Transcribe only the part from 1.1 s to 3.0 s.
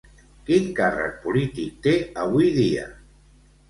polític té avui dia?